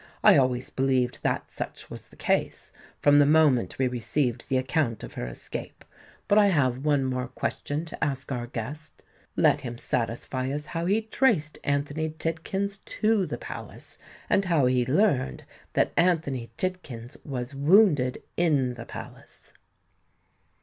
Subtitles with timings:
[0.23, 2.71] I always believed that such was the case,
[3.03, 5.85] from the moment we received the account of her escape.
[6.27, 9.03] But I have one more question to ask our guest.
[9.35, 14.87] Let him satisfy us how he traced Anthony Tidkins to the Palace, and how he
[14.87, 15.43] learnt
[15.73, 19.53] that Anthony Tidkins was wounded in the Palace."